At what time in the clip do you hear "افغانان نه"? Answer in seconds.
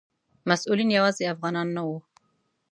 1.33-1.81